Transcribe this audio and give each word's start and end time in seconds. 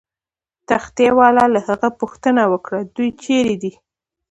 تختې 0.69 1.07
والاو 1.17 1.53
له 1.55 1.59
هغه 1.67 1.89
پوښتنه 1.99 2.41
وکړه: 2.51 2.79
دوی 2.95 3.09
چیرې 3.23 3.55
دي؟ 3.61 3.73